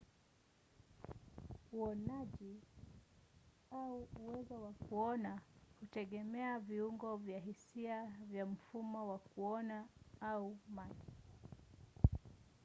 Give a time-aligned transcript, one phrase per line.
[1.71, 2.53] uonaji
[3.71, 5.41] au uwezo wa kuona
[5.79, 9.85] hutegemea viungo vya hisia vya mfumo wa kuona
[10.21, 11.13] au macho